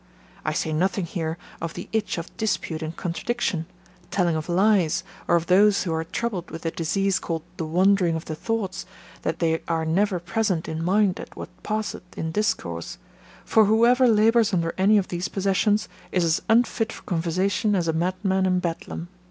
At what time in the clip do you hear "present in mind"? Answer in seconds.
10.19-11.19